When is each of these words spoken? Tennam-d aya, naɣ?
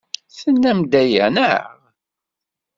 Tennam-d 0.37 0.91
aya, 1.01 1.25
naɣ? 1.35 1.65